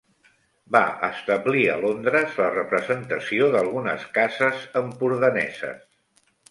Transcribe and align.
Va 0.75 0.79
establir 1.07 1.65
a 1.73 1.75
Londres 1.83 2.39
la 2.41 2.49
representació 2.57 3.53
d'algunes 3.57 4.09
cases 4.21 4.69
empordaneses. 4.85 5.91